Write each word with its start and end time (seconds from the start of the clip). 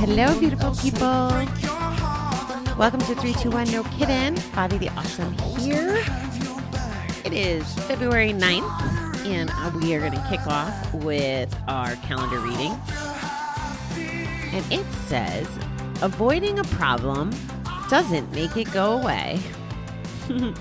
hello, 0.00 0.40
beautiful 0.40 0.74
people. 0.76 1.28
Welcome 2.78 3.00
to 3.00 3.14
321 3.14 3.70
No 3.70 3.82
Kidding. 3.98 4.42
Bobby 4.54 4.78
the 4.78 4.88
Awesome 4.96 5.36
here. 5.58 6.02
It 7.22 7.34
is 7.34 7.70
February 7.80 8.32
9th, 8.32 9.26
and 9.26 9.50
uh, 9.50 9.70
we 9.78 9.94
are 9.94 10.00
going 10.00 10.12
to 10.12 10.26
kick 10.30 10.46
off 10.46 10.94
with 10.94 11.54
our 11.68 11.96
calendar 11.96 12.40
reading. 12.40 12.72
And 14.54 14.72
it 14.72 14.90
says, 15.06 15.46
avoiding 16.00 16.58
a 16.58 16.64
problem 16.64 17.30
doesn't 17.90 18.32
make 18.32 18.56
it 18.56 18.72
go 18.72 18.98
away. 18.98 19.38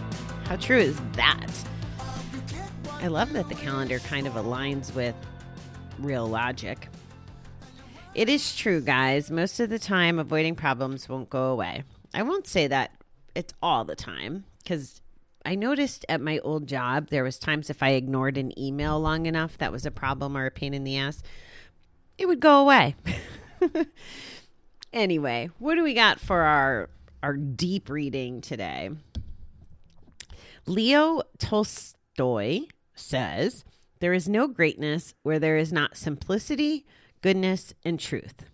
How 0.48 0.58
true 0.58 0.80
is 0.80 0.99
that? 1.13 1.49
I 3.02 3.08
love 3.08 3.32
that 3.32 3.48
the 3.48 3.55
calendar 3.55 3.99
kind 3.99 4.27
of 4.27 4.34
aligns 4.34 4.94
with 4.94 5.16
real 5.98 6.27
logic. 6.27 6.90
It 8.16 8.27
is 8.27 8.55
true, 8.55 8.81
guys. 8.81 9.30
Most 9.30 9.59
of 9.59 9.70
the 9.70 9.80
time, 9.80 10.18
avoiding 10.18 10.55
problems 10.55 11.08
won't 11.08 11.30
go 11.30 11.52
away. 11.52 11.84
I 12.13 12.23
won't 12.23 12.48
say 12.48 12.68
that 12.68 12.91
it's 13.35 13.54
all 13.62 13.85
the 13.85 13.95
time 13.95 14.45
because 14.63 14.99
I 15.45 15.55
noticed 15.55 16.05
at 16.09 16.20
my 16.20 16.40
old 16.40 16.68
job 16.68 17.09
there 17.09 17.23
was 17.23 17.38
times 17.38 17.70
if 17.70 17.84
I 17.84 17.90
ignored 17.90 18.38
an 18.38 18.58
email 18.59 18.99
long 18.99 19.27
enough 19.27 19.58
that 19.59 19.72
was 19.72 19.85
a 19.85 19.91
problem 19.91 20.35
or 20.35 20.48
a 20.48 20.52
pain 20.52 20.73
in 20.73 20.84
the 20.84 20.98
ass, 20.98 21.22
it 22.18 22.27
would 22.27 22.40
go 22.40 22.62
away. 22.62 22.95
anyway, 24.94 25.49
what 25.60 25.76
do 25.76 25.84
we 25.84 25.94
got 25.94 26.20
for 26.20 26.41
our 26.41 26.90
our 27.21 27.38
deep 27.38 27.90
reading 27.90 28.41
today? 28.41 28.90
Leo 30.65 31.21
Tolstoy 31.37 32.62
says, 32.96 33.65
There 33.99 34.13
is 34.13 34.27
no 34.27 34.48
greatness 34.48 35.13
where 35.24 35.40
there 35.40 35.57
is 35.57 35.71
not 35.71 35.98
simplicity, 35.98 36.85
goodness, 37.21 37.73
and 37.84 37.99
truth. 37.99 38.45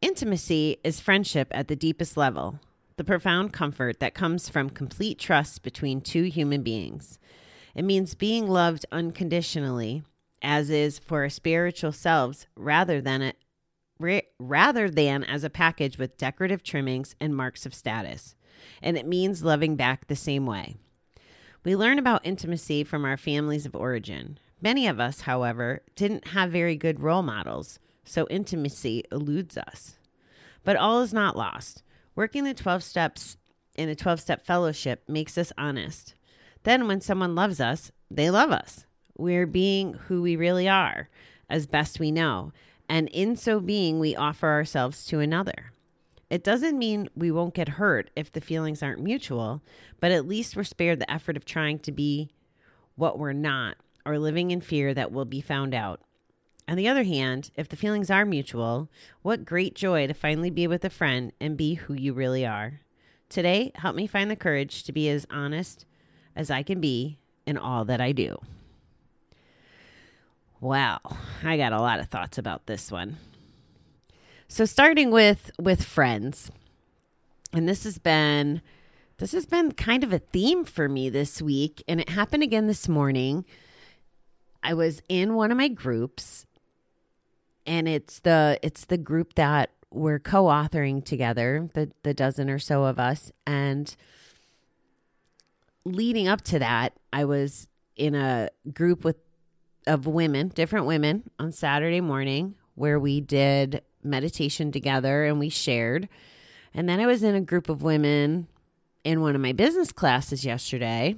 Intimacy 0.00 0.78
is 0.84 1.00
friendship 1.00 1.48
at 1.50 1.68
the 1.68 1.76
deepest 1.76 2.16
level, 2.16 2.60
the 2.96 3.04
profound 3.04 3.52
comfort 3.52 3.98
that 4.00 4.14
comes 4.14 4.48
from 4.48 4.70
complete 4.70 5.18
trust 5.18 5.62
between 5.62 6.00
two 6.00 6.24
human 6.24 6.62
beings. 6.62 7.18
It 7.74 7.84
means 7.84 8.14
being 8.14 8.48
loved 8.48 8.86
unconditionally, 8.92 10.02
as 10.42 10.70
is 10.70 10.98
for 10.98 11.22
our 11.22 11.28
spiritual 11.28 11.92
selves, 11.92 12.46
rather 12.56 13.00
than 13.00 13.22
a, 13.22 14.22
rather 14.38 14.88
than 14.88 15.24
as 15.24 15.42
a 15.42 15.50
package 15.50 15.98
with 15.98 16.16
decorative 16.16 16.62
trimmings 16.62 17.14
and 17.20 17.36
marks 17.36 17.66
of 17.66 17.74
status. 17.74 18.34
And 18.82 18.96
it 18.96 19.06
means 19.06 19.42
loving 19.42 19.76
back 19.76 20.06
the 20.06 20.16
same 20.16 20.46
way. 20.46 20.76
We 21.64 21.76
learn 21.76 21.98
about 21.98 22.24
intimacy 22.24 22.84
from 22.84 23.04
our 23.04 23.16
families 23.16 23.66
of 23.66 23.74
origin. 23.74 24.38
Many 24.60 24.88
of 24.88 24.98
us, 24.98 25.22
however, 25.22 25.82
didn't 25.94 26.28
have 26.28 26.50
very 26.50 26.76
good 26.76 27.00
role 27.00 27.22
models, 27.22 27.78
so 28.04 28.26
intimacy 28.28 29.04
eludes 29.12 29.56
us. 29.56 29.98
But 30.64 30.76
all 30.76 31.00
is 31.02 31.12
not 31.12 31.36
lost. 31.36 31.82
Working 32.16 32.44
the 32.44 32.54
12 32.54 32.82
steps 32.82 33.36
in 33.76 33.88
a 33.88 33.94
12 33.94 34.20
step 34.20 34.44
fellowship 34.44 35.04
makes 35.08 35.38
us 35.38 35.52
honest. 35.56 36.14
Then, 36.64 36.88
when 36.88 37.00
someone 37.00 37.36
loves 37.36 37.60
us, 37.60 37.92
they 38.10 38.30
love 38.30 38.50
us. 38.50 38.84
We're 39.16 39.46
being 39.46 39.94
who 39.94 40.22
we 40.22 40.34
really 40.34 40.68
are, 40.68 41.08
as 41.48 41.66
best 41.66 42.00
we 42.00 42.10
know. 42.10 42.52
And 42.88 43.08
in 43.10 43.36
so 43.36 43.60
being, 43.60 44.00
we 44.00 44.16
offer 44.16 44.48
ourselves 44.48 45.06
to 45.06 45.20
another. 45.20 45.72
It 46.30 46.42
doesn't 46.42 46.78
mean 46.78 47.08
we 47.14 47.30
won't 47.30 47.54
get 47.54 47.68
hurt 47.68 48.10
if 48.16 48.32
the 48.32 48.40
feelings 48.40 48.82
aren't 48.82 49.02
mutual, 49.02 49.62
but 50.00 50.10
at 50.10 50.26
least 50.26 50.56
we're 50.56 50.64
spared 50.64 50.98
the 50.98 51.10
effort 51.10 51.36
of 51.36 51.44
trying 51.44 51.78
to 51.80 51.92
be 51.92 52.30
what 52.96 53.18
we're 53.18 53.32
not 53.32 53.76
or 54.04 54.18
living 54.18 54.50
in 54.50 54.60
fear 54.60 54.94
that 54.94 55.12
we'll 55.12 55.24
be 55.24 55.40
found 55.40 55.74
out. 55.74 56.00
On 56.68 56.76
the 56.76 56.88
other 56.88 57.04
hand, 57.04 57.50
if 57.56 57.68
the 57.68 57.76
feelings 57.76 58.10
are 58.10 58.26
mutual, 58.26 58.90
what 59.22 59.44
great 59.44 59.74
joy 59.74 60.06
to 60.06 60.14
finally 60.14 60.50
be 60.50 60.66
with 60.66 60.84
a 60.84 60.90
friend 60.90 61.32
and 61.40 61.56
be 61.56 61.74
who 61.74 61.94
you 61.94 62.12
really 62.12 62.44
are. 62.44 62.80
Today, 63.28 63.72
help 63.74 63.96
me 63.96 64.06
find 64.06 64.30
the 64.30 64.36
courage 64.36 64.84
to 64.84 64.92
be 64.92 65.08
as 65.08 65.26
honest 65.30 65.86
as 66.36 66.50
I 66.50 66.62
can 66.62 66.80
be 66.80 67.18
in 67.46 67.56
all 67.56 67.84
that 67.86 68.00
I 68.00 68.12
do. 68.12 68.38
Wow, 70.60 71.00
I 71.44 71.56
got 71.56 71.72
a 71.72 71.80
lot 71.80 72.00
of 72.00 72.08
thoughts 72.08 72.36
about 72.36 72.66
this 72.66 72.90
one. 72.90 73.16
So 74.48 74.64
starting 74.64 75.10
with 75.10 75.50
with 75.58 75.84
friends. 75.84 76.50
And 77.52 77.68
this 77.68 77.84
has 77.84 77.98
been 77.98 78.62
this 79.18 79.32
has 79.32 79.46
been 79.46 79.72
kind 79.72 80.02
of 80.02 80.12
a 80.12 80.18
theme 80.18 80.64
for 80.64 80.88
me 80.88 81.10
this 81.10 81.40
week 81.42 81.82
and 81.86 82.00
it 82.00 82.10
happened 82.10 82.42
again 82.42 82.66
this 82.66 82.88
morning. 82.88 83.44
I 84.62 84.74
was 84.74 85.02
in 85.08 85.34
one 85.34 85.50
of 85.50 85.56
my 85.56 85.68
groups 85.68 86.46
and 87.66 87.88
it's 87.88 88.20
the 88.20 88.58
it's 88.62 88.86
the 88.86 88.98
group 88.98 89.34
that 89.34 89.70
we're 89.90 90.18
co-authoring 90.18 91.04
together, 91.04 91.70
the 91.74 91.90
the 92.02 92.14
dozen 92.14 92.50
or 92.50 92.58
so 92.58 92.84
of 92.84 92.98
us 92.98 93.30
and 93.46 93.94
leading 95.84 96.28
up 96.28 96.42
to 96.42 96.58
that, 96.58 96.92
I 97.12 97.24
was 97.24 97.68
in 97.96 98.14
a 98.14 98.50
group 98.72 99.04
with 99.04 99.16
of 99.86 100.06
women, 100.06 100.48
different 100.48 100.86
women 100.86 101.30
on 101.38 101.50
Saturday 101.50 102.00
morning 102.00 102.54
where 102.74 102.98
we 102.98 103.20
did 103.20 103.82
meditation 104.04 104.70
together 104.70 105.24
and 105.24 105.38
we 105.38 105.48
shared. 105.48 106.08
And 106.74 106.88
then 106.88 107.00
I 107.00 107.06
was 107.06 107.22
in 107.22 107.34
a 107.34 107.40
group 107.40 107.68
of 107.68 107.82
women 107.82 108.48
in 109.02 109.22
one 109.22 109.34
of 109.34 109.40
my 109.40 109.52
business 109.52 109.90
classes 109.90 110.44
yesterday, 110.44 111.16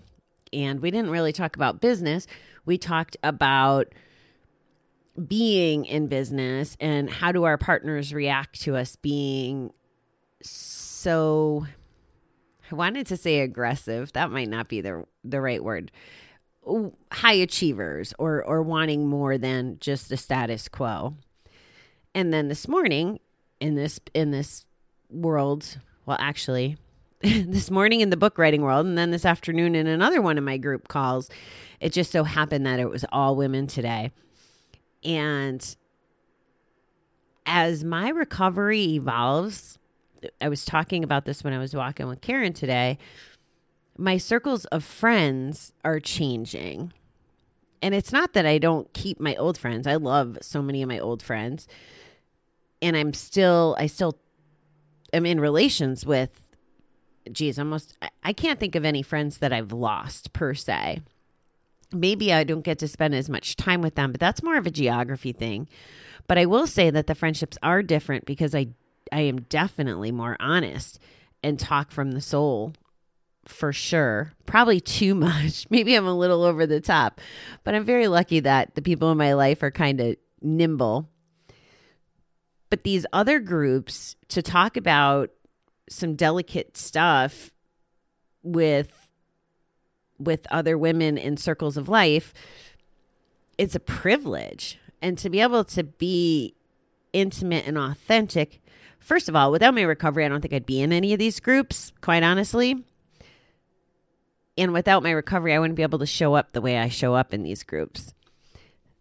and 0.52 0.80
we 0.80 0.90
didn't 0.90 1.10
really 1.10 1.32
talk 1.32 1.56
about 1.56 1.80
business. 1.80 2.26
We 2.70 2.78
talked 2.78 3.16
about 3.24 3.92
being 5.26 5.86
in 5.86 6.06
business 6.06 6.76
and 6.78 7.10
how 7.10 7.32
do 7.32 7.42
our 7.42 7.58
partners 7.58 8.14
react 8.14 8.60
to 8.60 8.76
us 8.76 8.94
being 8.94 9.72
so 10.40 11.66
I 12.70 12.74
wanted 12.76 13.08
to 13.08 13.16
say 13.16 13.40
aggressive. 13.40 14.12
That 14.12 14.30
might 14.30 14.48
not 14.48 14.68
be 14.68 14.82
the 14.82 15.04
the 15.24 15.40
right 15.40 15.64
word. 15.64 15.90
High 17.10 17.32
achievers 17.32 18.14
or 18.20 18.44
or 18.44 18.62
wanting 18.62 19.08
more 19.08 19.36
than 19.36 19.78
just 19.80 20.08
the 20.08 20.16
status 20.16 20.68
quo. 20.68 21.16
And 22.14 22.32
then 22.32 22.46
this 22.46 22.68
morning 22.68 23.18
in 23.58 23.74
this 23.74 23.98
in 24.14 24.30
this 24.30 24.64
world, 25.10 25.80
well 26.06 26.18
actually 26.20 26.76
this 27.22 27.70
morning 27.70 28.00
in 28.00 28.08
the 28.08 28.16
book 28.16 28.38
writing 28.38 28.62
world 28.62 28.86
and 28.86 28.96
then 28.96 29.10
this 29.10 29.26
afternoon 29.26 29.74
in 29.74 29.86
another 29.86 30.22
one 30.22 30.38
of 30.38 30.44
my 30.44 30.56
group 30.56 30.88
calls, 30.88 31.28
it 31.78 31.92
just 31.92 32.10
so 32.10 32.24
happened 32.24 32.64
that 32.64 32.80
it 32.80 32.88
was 32.88 33.04
all 33.12 33.36
women 33.36 33.66
today. 33.66 34.10
And 35.04 35.76
as 37.44 37.84
my 37.84 38.08
recovery 38.08 38.82
evolves, 38.94 39.78
I 40.40 40.48
was 40.48 40.64
talking 40.64 41.04
about 41.04 41.26
this 41.26 41.44
when 41.44 41.52
I 41.52 41.58
was 41.58 41.74
walking 41.74 42.08
with 42.08 42.22
Karen 42.22 42.54
today. 42.54 42.96
My 43.98 44.16
circles 44.16 44.64
of 44.66 44.82
friends 44.82 45.74
are 45.84 46.00
changing. 46.00 46.94
And 47.82 47.94
it's 47.94 48.12
not 48.12 48.32
that 48.32 48.46
I 48.46 48.56
don't 48.56 48.90
keep 48.94 49.20
my 49.20 49.36
old 49.36 49.58
friends. 49.58 49.86
I 49.86 49.96
love 49.96 50.38
so 50.40 50.62
many 50.62 50.82
of 50.82 50.88
my 50.88 50.98
old 50.98 51.22
friends 51.22 51.68
and 52.82 52.96
I'm 52.96 53.12
still 53.12 53.76
I 53.78 53.86
still 53.86 54.16
am 55.12 55.26
in 55.26 55.40
relations 55.40 56.06
with 56.06 56.39
geez, 57.32 57.58
almost 57.58 57.96
I 58.22 58.32
can't 58.32 58.60
think 58.60 58.74
of 58.74 58.84
any 58.84 59.02
friends 59.02 59.38
that 59.38 59.52
I've 59.52 59.72
lost 59.72 60.32
per 60.32 60.54
se. 60.54 61.02
Maybe 61.92 62.32
I 62.32 62.44
don't 62.44 62.62
get 62.62 62.78
to 62.78 62.88
spend 62.88 63.14
as 63.14 63.28
much 63.28 63.56
time 63.56 63.82
with 63.82 63.96
them, 63.96 64.12
but 64.12 64.20
that's 64.20 64.42
more 64.42 64.56
of 64.56 64.66
a 64.66 64.70
geography 64.70 65.32
thing. 65.32 65.68
But 66.28 66.38
I 66.38 66.46
will 66.46 66.66
say 66.66 66.90
that 66.90 67.08
the 67.08 67.14
friendships 67.14 67.58
are 67.62 67.82
different 67.82 68.24
because 68.26 68.54
I 68.54 68.68
I 69.12 69.20
am 69.22 69.42
definitely 69.42 70.12
more 70.12 70.36
honest 70.38 70.98
and 71.42 71.58
talk 71.58 71.90
from 71.90 72.12
the 72.12 72.20
soul 72.20 72.74
for 73.44 73.72
sure. 73.72 74.32
Probably 74.46 74.80
too 74.80 75.14
much. 75.16 75.66
Maybe 75.70 75.94
I'm 75.94 76.06
a 76.06 76.16
little 76.16 76.44
over 76.44 76.66
the 76.66 76.80
top, 76.80 77.20
but 77.64 77.74
I'm 77.74 77.84
very 77.84 78.06
lucky 78.06 78.40
that 78.40 78.74
the 78.74 78.82
people 78.82 79.10
in 79.10 79.18
my 79.18 79.32
life 79.32 79.62
are 79.62 79.70
kind 79.70 80.00
of 80.00 80.16
nimble 80.42 81.08
but 82.70 82.84
these 82.84 83.04
other 83.12 83.40
groups 83.40 84.16
to 84.28 84.40
talk 84.40 84.76
about 84.76 85.30
some 85.90 86.14
delicate 86.14 86.76
stuff 86.76 87.50
with 88.42 89.08
with 90.18 90.46
other 90.50 90.78
women 90.78 91.18
in 91.18 91.36
circles 91.36 91.76
of 91.76 91.88
life 91.88 92.32
it's 93.60 93.74
a 93.74 93.80
privilege. 93.80 94.78
And 95.02 95.18
to 95.18 95.28
be 95.28 95.42
able 95.42 95.64
to 95.64 95.84
be 95.84 96.54
intimate 97.12 97.66
and 97.66 97.76
authentic 97.76 98.62
first 99.00 99.28
of 99.28 99.34
all 99.34 99.50
without 99.50 99.74
my 99.74 99.82
recovery 99.82 100.24
i 100.24 100.28
don't 100.28 100.40
think 100.40 100.54
i'd 100.54 100.64
be 100.64 100.80
in 100.80 100.92
any 100.92 101.12
of 101.12 101.18
these 101.18 101.40
groups 101.40 101.92
quite 102.00 102.22
honestly. 102.22 102.84
And 104.56 104.72
without 104.72 105.02
my 105.02 105.10
recovery 105.10 105.52
i 105.54 105.58
wouldn't 105.58 105.76
be 105.76 105.82
able 105.82 105.98
to 105.98 106.06
show 106.06 106.34
up 106.34 106.52
the 106.52 106.60
way 106.62 106.78
i 106.78 106.88
show 106.88 107.14
up 107.14 107.34
in 107.34 107.42
these 107.42 107.64
groups. 107.64 108.14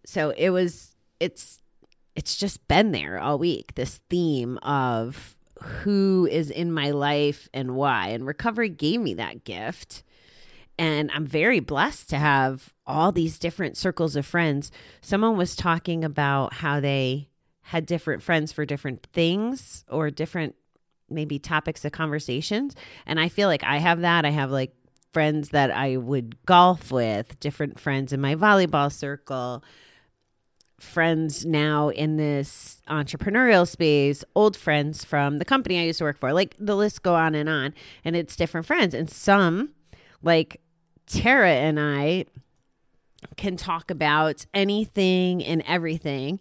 So 0.05 0.31
it 0.31 0.49
was 0.49 0.95
it's 1.21 1.61
it's 2.15 2.35
just 2.35 2.67
been 2.67 2.91
there 2.91 3.17
all 3.17 3.37
week 3.37 3.75
this 3.75 4.01
theme 4.09 4.57
of 4.57 5.37
who 5.61 6.27
is 6.29 6.49
in 6.49 6.71
my 6.71 6.91
life 6.91 7.49
and 7.53 7.75
why. 7.75 8.09
And 8.09 8.25
recovery 8.25 8.69
gave 8.69 9.01
me 9.01 9.15
that 9.15 9.43
gift. 9.43 10.03
And 10.77 11.11
I'm 11.11 11.25
very 11.25 11.59
blessed 11.59 12.09
to 12.11 12.17
have 12.17 12.73
all 12.87 13.11
these 13.11 13.37
different 13.37 13.75
circles 13.75 14.15
of 14.15 14.25
friends. 14.25 14.71
Someone 15.01 15.37
was 15.37 15.55
talking 15.55 16.03
about 16.03 16.53
how 16.53 16.79
they 16.79 17.29
had 17.61 17.85
different 17.85 18.23
friends 18.23 18.51
for 18.51 18.65
different 18.65 19.05
things 19.13 19.83
or 19.89 20.09
different 20.09 20.55
maybe 21.09 21.37
topics 21.37 21.83
of 21.83 21.91
conversations. 21.91 22.75
And 23.05 23.19
I 23.19 23.29
feel 23.29 23.47
like 23.47 23.63
I 23.63 23.77
have 23.77 24.01
that. 24.01 24.25
I 24.25 24.29
have 24.29 24.51
like 24.51 24.73
friends 25.11 25.49
that 25.49 25.71
I 25.71 25.97
would 25.97 26.45
golf 26.45 26.91
with, 26.91 27.39
different 27.39 27.79
friends 27.79 28.13
in 28.13 28.21
my 28.21 28.35
volleyball 28.35 28.91
circle, 28.91 29.63
friends 30.79 31.45
now 31.45 31.89
in 31.89 32.17
this 32.17 32.81
entrepreneurial 32.89 33.67
space, 33.67 34.23
old 34.35 34.55
friends 34.57 35.03
from 35.03 35.37
the 35.37 35.45
company 35.45 35.79
I 35.79 35.83
used 35.83 35.99
to 35.99 36.05
work 36.05 36.19
for. 36.19 36.33
Like 36.33 36.55
the 36.59 36.75
list 36.75 37.03
go 37.03 37.15
on 37.15 37.35
and 37.35 37.49
on. 37.49 37.73
And 38.03 38.15
it's 38.15 38.35
different 38.35 38.65
friends. 38.65 38.93
And 38.93 39.09
some, 39.09 39.69
like 40.21 40.61
Tara 41.05 41.51
and 41.51 41.79
I, 41.79 42.25
can 43.35 43.57
talk 43.57 43.91
about 43.91 44.45
anything 44.53 45.43
and 45.43 45.63
everything. 45.67 46.39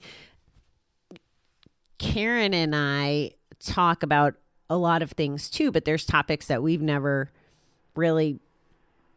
Karen 1.98 2.54
and 2.54 2.74
I 2.74 3.32
talk 3.58 4.02
about 4.02 4.34
a 4.70 4.76
lot 4.76 5.02
of 5.02 5.12
things 5.12 5.50
too, 5.50 5.72
but 5.72 5.84
there's 5.84 6.04
topics 6.04 6.46
that 6.46 6.62
we've 6.62 6.82
never 6.82 7.30
really, 7.96 8.38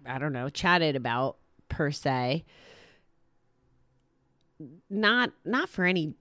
I 0.05 0.17
don't 0.17 0.33
know, 0.33 0.49
chatted 0.49 0.95
about 0.95 1.37
per 1.69 1.91
se. 1.91 2.43
Not 4.89 5.31
not 5.45 5.69
for 5.69 5.85
any 5.85 6.15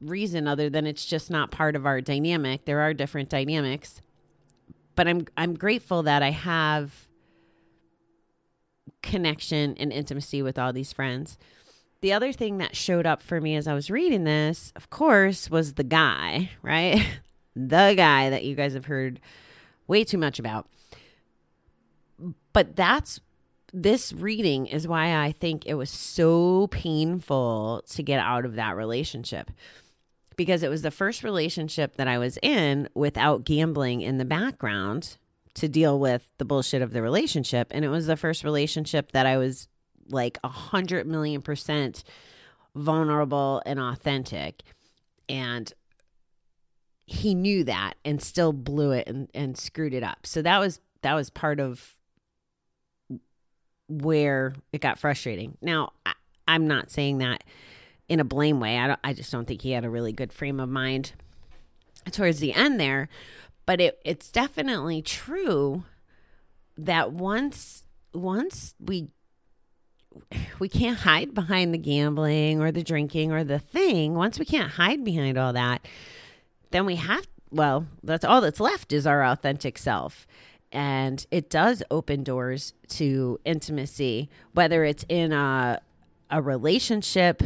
reason 0.00 0.46
other 0.46 0.68
than 0.68 0.86
it's 0.86 1.04
just 1.04 1.30
not 1.30 1.50
part 1.50 1.76
of 1.76 1.86
our 1.86 2.00
dynamic. 2.00 2.64
There 2.64 2.80
are 2.80 2.94
different 2.94 3.28
dynamics. 3.28 4.00
But 4.94 5.08
I'm 5.08 5.26
I'm 5.36 5.54
grateful 5.54 6.02
that 6.04 6.22
I 6.22 6.30
have 6.30 7.08
connection 9.02 9.76
and 9.78 9.92
intimacy 9.92 10.42
with 10.42 10.58
all 10.58 10.72
these 10.72 10.92
friends. 10.92 11.36
The 12.00 12.12
other 12.12 12.32
thing 12.32 12.58
that 12.58 12.76
showed 12.76 13.06
up 13.06 13.22
for 13.22 13.40
me 13.40 13.56
as 13.56 13.66
I 13.66 13.74
was 13.74 13.90
reading 13.90 14.24
this, 14.24 14.72
of 14.76 14.90
course, 14.90 15.50
was 15.50 15.74
the 15.74 15.84
guy, 15.84 16.50
right? 16.62 17.04
the 17.56 17.94
guy 17.96 18.30
that 18.30 18.44
you 18.44 18.54
guys 18.54 18.74
have 18.74 18.86
heard 18.86 19.20
way 19.86 20.04
too 20.04 20.18
much 20.18 20.38
about. 20.38 20.68
But 22.52 22.76
that's 22.76 23.20
this 23.74 24.12
reading 24.12 24.66
is 24.66 24.86
why 24.86 25.24
I 25.24 25.32
think 25.32 25.66
it 25.66 25.74
was 25.74 25.90
so 25.90 26.68
painful 26.68 27.82
to 27.88 28.02
get 28.04 28.20
out 28.20 28.44
of 28.44 28.54
that 28.54 28.76
relationship 28.76 29.50
because 30.36 30.62
it 30.62 30.70
was 30.70 30.82
the 30.82 30.92
first 30.92 31.24
relationship 31.24 31.96
that 31.96 32.06
I 32.06 32.18
was 32.18 32.38
in 32.40 32.88
without 32.94 33.44
gambling 33.44 34.00
in 34.00 34.18
the 34.18 34.24
background 34.24 35.16
to 35.54 35.68
deal 35.68 35.98
with 35.98 36.30
the 36.38 36.44
bullshit 36.44 36.82
of 36.82 36.92
the 36.92 37.02
relationship. 37.02 37.68
And 37.72 37.84
it 37.84 37.88
was 37.88 38.06
the 38.06 38.16
first 38.16 38.44
relationship 38.44 39.10
that 39.10 39.26
I 39.26 39.38
was 39.38 39.68
like 40.08 40.38
a 40.44 40.48
hundred 40.48 41.08
million 41.08 41.42
percent 41.42 42.04
vulnerable 42.76 43.60
and 43.66 43.80
authentic. 43.80 44.62
And 45.28 45.72
he 47.06 47.34
knew 47.34 47.64
that 47.64 47.94
and 48.04 48.22
still 48.22 48.52
blew 48.52 48.92
it 48.92 49.08
and, 49.08 49.28
and 49.34 49.58
screwed 49.58 49.94
it 49.94 50.04
up. 50.04 50.26
So 50.26 50.42
that 50.42 50.60
was 50.60 50.80
that 51.02 51.14
was 51.14 51.28
part 51.28 51.58
of 51.58 51.94
where 54.02 54.54
it 54.72 54.80
got 54.80 54.98
frustrating. 54.98 55.56
Now, 55.60 55.92
I, 56.04 56.12
I'm 56.46 56.66
not 56.66 56.90
saying 56.90 57.18
that 57.18 57.44
in 58.08 58.20
a 58.20 58.24
blame 58.24 58.60
way. 58.60 58.78
I 58.78 58.96
I 59.02 59.12
just 59.12 59.32
don't 59.32 59.46
think 59.46 59.62
he 59.62 59.72
had 59.72 59.84
a 59.84 59.90
really 59.90 60.12
good 60.12 60.32
frame 60.32 60.60
of 60.60 60.68
mind 60.68 61.12
towards 62.12 62.40
the 62.40 62.52
end 62.52 62.78
there, 62.78 63.08
but 63.66 63.80
it 63.80 63.98
it's 64.04 64.30
definitely 64.30 65.02
true 65.02 65.84
that 66.76 67.12
once 67.12 67.84
once 68.12 68.74
we 68.78 69.08
we 70.58 70.68
can't 70.68 70.98
hide 70.98 71.34
behind 71.34 71.74
the 71.74 71.78
gambling 71.78 72.60
or 72.60 72.70
the 72.70 72.82
drinking 72.82 73.32
or 73.32 73.44
the 73.44 73.58
thing, 73.58 74.14
once 74.14 74.38
we 74.38 74.44
can't 74.44 74.70
hide 74.72 75.04
behind 75.04 75.36
all 75.36 75.52
that, 75.52 75.86
then 76.70 76.86
we 76.86 76.96
have, 76.96 77.26
well, 77.50 77.86
that's 78.02 78.24
all 78.24 78.40
that's 78.40 78.60
left 78.60 78.92
is 78.92 79.06
our 79.06 79.24
authentic 79.24 79.78
self. 79.78 80.26
And 80.74 81.24
it 81.30 81.48
does 81.48 81.82
open 81.90 82.24
doors 82.24 82.74
to 82.88 83.38
intimacy, 83.44 84.28
whether 84.52 84.84
it's 84.84 85.06
in 85.08 85.32
a, 85.32 85.80
a 86.30 86.42
relationship, 86.42 87.42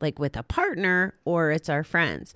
like 0.00 0.18
with 0.18 0.36
a 0.36 0.42
partner, 0.42 1.14
or 1.24 1.50
it's 1.50 1.68
our 1.68 1.84
friends. 1.84 2.34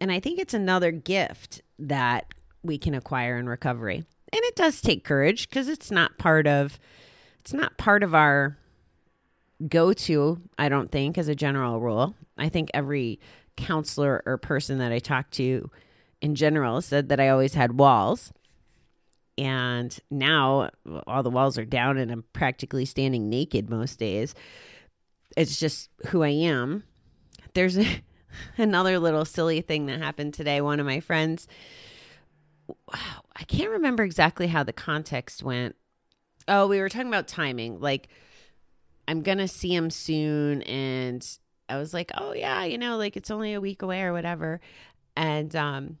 And 0.00 0.10
I 0.10 0.20
think 0.20 0.38
it's 0.38 0.54
another 0.54 0.90
gift 0.90 1.60
that 1.78 2.26
we 2.62 2.78
can 2.78 2.94
acquire 2.94 3.36
in 3.36 3.48
recovery. 3.48 4.04
And 4.32 4.42
it 4.44 4.56
does 4.56 4.80
take 4.80 5.04
courage 5.04 5.48
because 5.48 5.68
it's 5.68 5.90
not 5.90 6.18
part 6.18 6.46
of 6.46 6.78
it's 7.40 7.52
not 7.52 7.78
part 7.78 8.02
of 8.02 8.14
our 8.14 8.58
go 9.66 9.92
to, 9.92 10.40
I 10.58 10.68
don't 10.68 10.92
think, 10.92 11.16
as 11.16 11.28
a 11.28 11.34
general 11.34 11.80
rule. 11.80 12.14
I 12.36 12.48
think 12.48 12.70
every 12.74 13.20
counselor 13.56 14.22
or 14.26 14.38
person 14.38 14.78
that 14.78 14.92
I 14.92 14.98
talked 14.98 15.32
to 15.34 15.70
in 16.20 16.34
general 16.34 16.80
said 16.82 17.08
that 17.08 17.20
I 17.20 17.28
always 17.28 17.54
had 17.54 17.78
walls. 17.78 18.32
And 19.38 19.96
now 20.10 20.70
all 21.06 21.22
the 21.22 21.30
walls 21.30 21.56
are 21.58 21.64
down 21.64 21.96
and 21.96 22.10
I'm 22.10 22.24
practically 22.32 22.84
standing 22.84 23.30
naked 23.30 23.70
most 23.70 23.98
days. 23.98 24.34
It's 25.36 25.58
just 25.58 25.90
who 26.08 26.22
I 26.24 26.30
am. 26.30 26.82
There's 27.54 27.78
a, 27.78 28.02
another 28.58 28.98
little 28.98 29.24
silly 29.24 29.60
thing 29.60 29.86
that 29.86 30.00
happened 30.00 30.34
today. 30.34 30.60
One 30.60 30.80
of 30.80 30.86
my 30.86 30.98
friends, 30.98 31.46
I 32.92 33.44
can't 33.46 33.70
remember 33.70 34.02
exactly 34.02 34.48
how 34.48 34.64
the 34.64 34.72
context 34.72 35.42
went. 35.42 35.76
Oh, 36.48 36.66
we 36.66 36.80
were 36.80 36.88
talking 36.88 37.08
about 37.08 37.28
timing. 37.28 37.80
Like, 37.80 38.08
I'm 39.06 39.22
going 39.22 39.38
to 39.38 39.48
see 39.48 39.72
him 39.72 39.90
soon 39.90 40.62
and 40.62 41.26
I 41.68 41.76
was 41.76 41.92
like, 41.92 42.10
"Oh 42.16 42.32
yeah, 42.32 42.64
you 42.64 42.78
know, 42.78 42.96
like 42.96 43.16
it's 43.16 43.30
only 43.30 43.52
a 43.52 43.60
week 43.60 43.82
away 43.82 44.02
or 44.02 44.12
whatever." 44.12 44.60
And 45.16 45.54
um 45.54 45.98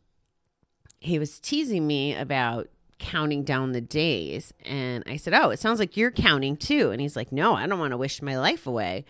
he 1.00 1.18
was 1.18 1.38
teasing 1.38 1.86
me 1.86 2.14
about 2.14 2.68
counting 2.98 3.44
down 3.44 3.72
the 3.72 3.80
days 3.80 4.52
and 4.64 5.04
I 5.06 5.16
said, 5.16 5.34
"Oh, 5.34 5.50
it 5.50 5.58
sounds 5.58 5.78
like 5.78 5.96
you're 5.96 6.10
counting 6.10 6.56
too." 6.56 6.90
And 6.90 7.00
he's 7.00 7.16
like, 7.16 7.32
"No, 7.32 7.54
I 7.54 7.66
don't 7.66 7.78
want 7.78 7.92
to 7.92 7.96
wish 7.96 8.22
my 8.22 8.38
life 8.38 8.66
away." 8.66 9.04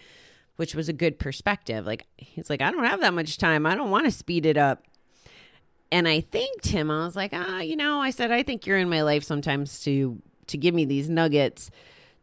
Which 0.57 0.75
was 0.75 0.89
a 0.89 0.93
good 0.93 1.19
perspective. 1.19 1.87
Like 1.87 2.07
he's 2.17 2.51
like, 2.51 2.61
"I 2.61 2.71
don't 2.71 2.85
have 2.85 3.01
that 3.01 3.15
much 3.15 3.39
time. 3.39 3.67
I 3.67 3.75
don't 3.75 3.91
want 3.91 4.05
to 4.07 4.11
speed 4.11 4.47
it 4.47 4.57
up." 4.57 4.85
And 5.91 6.07
I 6.07 6.21
thanked 6.21 6.67
him. 6.67 6.91
I 6.91 7.05
was 7.05 7.17
like, 7.17 7.31
"Ah, 7.33 7.61
you 7.61 7.77
know, 7.77 8.01
I 8.01 8.11
said 8.11 8.31
I 8.31 8.43
think 8.43 8.67
you're 8.67 8.79
in 8.79 8.89
my 8.89 9.03
life 9.03 9.25
sometimes 9.25 9.81
to 9.81 10.21
to 10.49 10.59
give 10.59 10.75
me 10.75 10.85
these 10.85 11.09
nuggets 11.09 11.71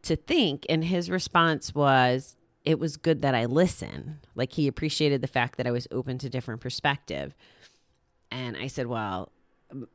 to 0.02 0.16
think." 0.16 0.66
And 0.68 0.84
his 0.84 1.10
response 1.10 1.74
was, 1.74 2.36
it 2.66 2.80
was 2.80 2.96
good 2.96 3.22
that 3.22 3.34
I 3.34 3.46
listen. 3.46 4.18
Like 4.34 4.52
he 4.52 4.66
appreciated 4.66 5.22
the 5.22 5.28
fact 5.28 5.56
that 5.56 5.66
I 5.66 5.70
was 5.70 5.86
open 5.90 6.18
to 6.18 6.28
different 6.28 6.60
perspective. 6.60 7.34
And 8.30 8.56
I 8.56 8.66
said, 8.66 8.88
well, 8.88 9.30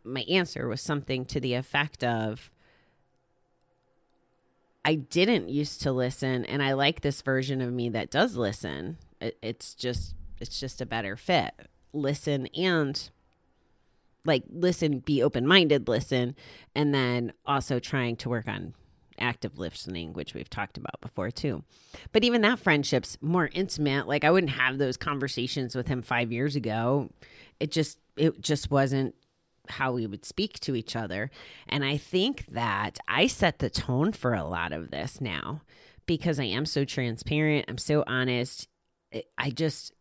my 0.03 0.21
answer 0.21 0.67
was 0.67 0.81
something 0.81 1.25
to 1.25 1.39
the 1.39 1.53
effect 1.53 2.03
of 2.03 2.51
I 4.83 4.95
didn't 4.95 5.49
used 5.49 5.81
to 5.83 5.91
listen 5.91 6.45
and 6.45 6.63
I 6.63 6.73
like 6.73 7.01
this 7.01 7.21
version 7.21 7.61
of 7.61 7.71
me 7.71 7.89
that 7.89 8.09
does 8.09 8.35
listen. 8.35 8.97
It, 9.19 9.37
it's 9.41 9.73
just 9.73 10.15
it's 10.39 10.59
just 10.59 10.81
a 10.81 10.85
better 10.85 11.15
fit. 11.15 11.53
Listen 11.93 12.47
and 12.47 13.09
like 14.25 14.43
listen, 14.49 14.99
be 14.99 15.21
open-minded, 15.21 15.87
listen 15.87 16.35
and 16.75 16.93
then 16.93 17.33
also 17.45 17.79
trying 17.79 18.15
to 18.17 18.29
work 18.29 18.47
on 18.47 18.73
active 19.19 19.59
listening, 19.59 20.13
which 20.13 20.33
we've 20.33 20.49
talked 20.49 20.77
about 20.77 20.99
before 20.99 21.31
too. 21.31 21.63
But 22.11 22.23
even 22.23 22.41
that 22.41 22.59
friendship's 22.59 23.17
more 23.21 23.49
intimate. 23.53 24.07
Like 24.07 24.23
I 24.23 24.31
wouldn't 24.31 24.53
have 24.53 24.77
those 24.77 24.97
conversations 24.97 25.75
with 25.75 25.87
him 25.87 26.01
five 26.01 26.31
years 26.31 26.55
ago. 26.55 27.09
It 27.59 27.71
just 27.71 27.99
it 28.17 28.41
just 28.41 28.71
wasn't 28.71 29.15
how 29.69 29.93
we 29.93 30.07
would 30.07 30.25
speak 30.25 30.59
to 30.61 30.75
each 30.75 30.95
other. 30.95 31.29
And 31.67 31.85
I 31.85 31.97
think 31.97 32.45
that 32.47 32.99
I 33.07 33.27
set 33.27 33.59
the 33.59 33.69
tone 33.69 34.11
for 34.11 34.33
a 34.33 34.43
lot 34.43 34.73
of 34.73 34.91
this 34.91 35.21
now 35.21 35.61
because 36.05 36.39
I 36.39 36.45
am 36.45 36.65
so 36.65 36.83
transparent. 36.83 37.65
I'm 37.67 37.77
so 37.77 38.03
honest. 38.07 38.67
I 39.37 39.49
just 39.49 39.93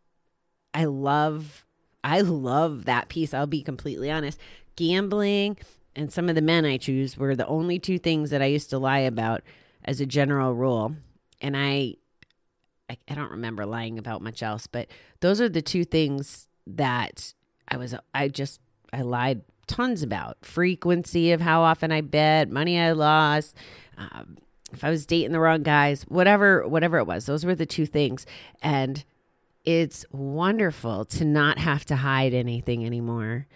I 0.72 0.84
love 0.84 1.64
I 2.02 2.22
love 2.22 2.86
that 2.86 3.08
piece. 3.08 3.34
I'll 3.34 3.46
be 3.46 3.62
completely 3.62 4.10
honest. 4.10 4.40
Gambling 4.76 5.58
and 5.96 6.12
some 6.12 6.28
of 6.28 6.34
the 6.34 6.42
men 6.42 6.64
I 6.64 6.76
choose 6.76 7.16
were 7.16 7.36
the 7.36 7.46
only 7.46 7.78
two 7.78 7.98
things 7.98 8.30
that 8.30 8.42
I 8.42 8.46
used 8.46 8.70
to 8.70 8.78
lie 8.78 9.00
about 9.00 9.42
as 9.84 10.00
a 10.00 10.06
general 10.06 10.54
rule. 10.54 10.94
And 11.40 11.56
I, 11.56 11.96
I, 12.88 12.96
I 13.08 13.14
don't 13.14 13.32
remember 13.32 13.66
lying 13.66 13.98
about 13.98 14.22
much 14.22 14.42
else, 14.42 14.66
but 14.66 14.88
those 15.20 15.40
are 15.40 15.48
the 15.48 15.62
two 15.62 15.84
things 15.84 16.48
that 16.66 17.34
I 17.68 17.76
was, 17.76 17.94
I 18.14 18.28
just, 18.28 18.60
I 18.92 19.02
lied 19.02 19.42
tons 19.66 20.02
about 20.02 20.44
frequency 20.44 21.32
of 21.32 21.40
how 21.40 21.62
often 21.62 21.92
I 21.92 22.00
bet, 22.00 22.50
money 22.50 22.78
I 22.80 22.92
lost, 22.92 23.56
um, 23.96 24.38
if 24.72 24.84
I 24.84 24.90
was 24.90 25.06
dating 25.06 25.32
the 25.32 25.40
wrong 25.40 25.62
guys, 25.62 26.02
whatever, 26.02 26.66
whatever 26.66 26.98
it 26.98 27.06
was. 27.06 27.26
Those 27.26 27.44
were 27.44 27.54
the 27.54 27.66
two 27.66 27.86
things. 27.86 28.26
And 28.62 29.04
it's 29.64 30.04
wonderful 30.10 31.04
to 31.06 31.24
not 31.24 31.58
have 31.58 31.84
to 31.86 31.96
hide 31.96 32.34
anything 32.34 32.84
anymore 32.84 33.46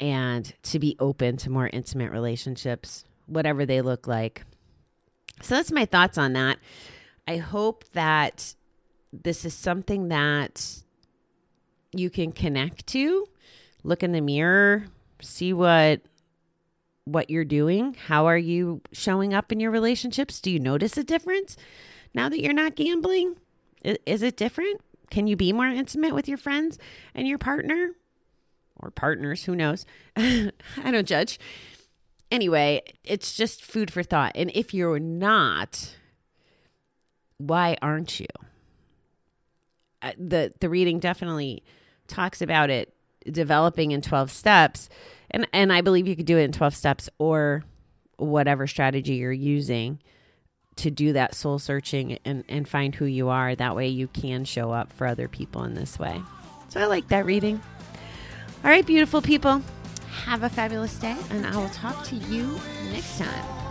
and 0.00 0.52
to 0.64 0.78
be 0.78 0.96
open 0.98 1.36
to 1.38 1.50
more 1.50 1.68
intimate 1.72 2.10
relationships, 2.10 3.04
whatever 3.26 3.64
they 3.64 3.80
look 3.80 4.06
like. 4.06 4.44
So 5.42 5.54
that's 5.54 5.72
my 5.72 5.84
thoughts 5.84 6.18
on 6.18 6.32
that. 6.32 6.58
I 7.26 7.36
hope 7.36 7.84
that 7.92 8.54
this 9.12 9.44
is 9.44 9.54
something 9.54 10.08
that 10.08 10.82
you 11.92 12.10
can 12.10 12.32
connect 12.32 12.86
to. 12.88 13.26
Look 13.84 14.02
in 14.02 14.12
the 14.12 14.20
mirror, 14.20 14.86
see 15.20 15.52
what 15.52 16.02
what 17.04 17.30
you're 17.30 17.44
doing. 17.44 17.94
How 18.06 18.26
are 18.26 18.38
you 18.38 18.80
showing 18.92 19.34
up 19.34 19.50
in 19.50 19.58
your 19.58 19.70
relationships? 19.70 20.40
Do 20.40 20.50
you 20.50 20.60
notice 20.60 20.96
a 20.96 21.04
difference 21.04 21.56
now 22.14 22.28
that 22.28 22.40
you're 22.40 22.52
not 22.52 22.76
gambling? 22.76 23.36
Is, 23.84 23.98
is 24.06 24.22
it 24.22 24.36
different? 24.36 24.80
Can 25.10 25.26
you 25.26 25.36
be 25.36 25.52
more 25.52 25.66
intimate 25.66 26.14
with 26.14 26.28
your 26.28 26.38
friends 26.38 26.78
and 27.14 27.26
your 27.26 27.38
partner 27.38 27.92
or 28.76 28.90
partners? 28.90 29.44
Who 29.44 29.56
knows? 29.56 29.84
I 30.16 30.52
don't 30.90 31.06
judge. 31.06 31.38
Anyway, 32.30 32.82
it's 33.04 33.34
just 33.34 33.62
food 33.62 33.90
for 33.90 34.02
thought. 34.02 34.32
And 34.34 34.50
if 34.54 34.72
you're 34.72 35.00
not, 35.00 35.96
why 37.38 37.76
aren't 37.82 38.20
you? 38.20 38.26
Uh, 40.00 40.12
the 40.16 40.52
the 40.60 40.68
reading 40.68 40.98
definitely 40.98 41.62
talks 42.08 42.40
about 42.40 42.70
it 42.70 42.94
developing 43.30 43.92
in 43.92 44.00
12 44.00 44.30
steps 44.30 44.88
and 45.30 45.46
and 45.52 45.72
I 45.72 45.80
believe 45.80 46.06
you 46.06 46.16
could 46.16 46.26
do 46.26 46.38
it 46.38 46.44
in 46.44 46.52
12 46.52 46.74
steps 46.74 47.08
or 47.18 47.64
whatever 48.16 48.66
strategy 48.66 49.14
you're 49.14 49.32
using 49.32 49.98
to 50.76 50.90
do 50.90 51.12
that 51.12 51.34
soul 51.34 51.58
searching 51.58 52.18
and 52.24 52.44
and 52.48 52.68
find 52.68 52.94
who 52.94 53.04
you 53.04 53.28
are 53.28 53.54
that 53.54 53.76
way 53.76 53.88
you 53.88 54.08
can 54.08 54.44
show 54.44 54.70
up 54.70 54.92
for 54.92 55.06
other 55.06 55.28
people 55.28 55.64
in 55.64 55.74
this 55.74 55.98
way. 55.98 56.20
So 56.68 56.80
I 56.80 56.86
like 56.86 57.08
that 57.08 57.26
reading. 57.26 57.60
All 58.64 58.70
right, 58.70 58.86
beautiful 58.86 59.20
people. 59.20 59.62
Have 60.24 60.42
a 60.42 60.48
fabulous 60.48 60.96
day 60.98 61.16
and 61.30 61.46
I 61.46 61.56
will 61.56 61.68
talk 61.70 62.04
to 62.06 62.16
you 62.16 62.58
next 62.90 63.18
time. 63.18 63.61